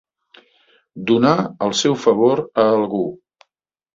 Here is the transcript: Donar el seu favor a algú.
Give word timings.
Donar 1.09 1.33
el 1.67 1.75
seu 1.81 1.97
favor 2.05 2.41
a 2.63 2.65
algú. 2.79 3.05